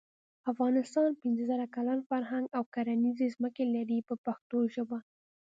افغانستان 0.51 1.09
پنځه 1.21 1.43
زره 1.51 1.65
کلن 1.75 1.99
فرهنګ 2.09 2.45
او 2.57 2.63
کرنیزې 2.73 3.27
ځمکې 3.35 3.63
لري 3.75 3.99
په 4.07 4.15
پښتو 4.25 4.57
ژبه. 4.75 4.99